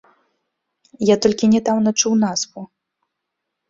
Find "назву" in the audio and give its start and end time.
2.27-2.61